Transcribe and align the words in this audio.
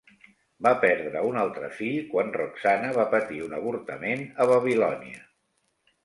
Va 0.67 0.69
perdre 0.83 1.19
un 1.31 1.35
altre 1.41 1.67
fill 1.81 1.99
quan 2.13 2.31
Roxana 2.37 2.89
va 2.95 3.05
patir 3.11 3.41
un 3.49 3.53
avortament 3.59 4.23
a 4.39 4.47
Babilònia. 4.53 5.21